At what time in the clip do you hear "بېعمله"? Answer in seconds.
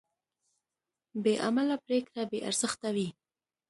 1.23-1.75